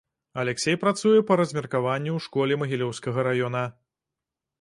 [0.43, 3.63] Аляксей працуе па размеркаванні ў школе магілёўскага раёна.